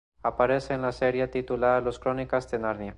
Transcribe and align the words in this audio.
Aparece 0.23 0.73
en 0.73 0.81
la 0.81 0.91
serie 0.93 1.27
titulada 1.27 1.79
"Las 1.79 1.99
Crónicas 1.99 2.49
de 2.49 2.57
Narnia". 2.57 2.89